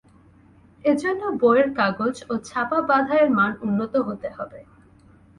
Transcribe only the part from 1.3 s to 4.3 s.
বইয়ের কাগজ ও ছাপা বাঁধাইয়ের মান উন্নত হতে